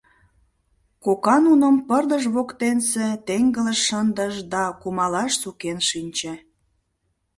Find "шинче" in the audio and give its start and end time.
5.89-6.33